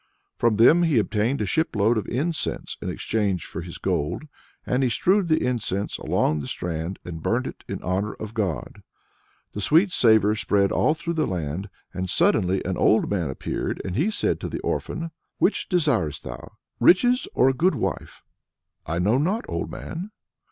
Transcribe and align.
From 0.35 0.55
them 0.55 0.81
he 0.81 0.97
obtained 0.97 1.41
a 1.41 1.45
shipload 1.45 1.95
of 1.95 2.07
incense 2.07 2.75
in 2.81 2.89
exchange 2.89 3.45
for 3.45 3.61
his 3.61 3.77
gold, 3.77 4.23
and 4.65 4.81
he 4.81 4.89
strewed 4.89 5.27
the 5.27 5.45
incense 5.45 5.99
along 5.99 6.39
the 6.39 6.47
strand, 6.47 6.97
and 7.05 7.21
burnt 7.21 7.45
it 7.45 7.63
in 7.67 7.83
honor 7.83 8.13
of 8.15 8.33
God. 8.33 8.81
The 9.51 9.61
sweet 9.61 9.91
savor 9.91 10.35
spread 10.35 10.69
through 10.69 10.75
all 10.75 10.95
that 10.95 11.25
land, 11.27 11.69
and 11.93 12.09
suddenly 12.09 12.65
an 12.65 12.77
old 12.77 13.11
man 13.11 13.29
appeared, 13.29 13.79
and 13.85 13.95
he 13.95 14.09
said 14.09 14.39
to 14.39 14.49
the 14.49 14.59
orphan: 14.61 15.11
"Which 15.37 15.69
desirest 15.69 16.23
thou 16.23 16.53
riches, 16.79 17.27
or 17.35 17.47
a 17.49 17.53
good 17.53 17.75
wife?" 17.75 18.23
"I 18.87 18.97
know 18.97 19.19
not, 19.19 19.45
old 19.47 19.69
man." 19.69 20.09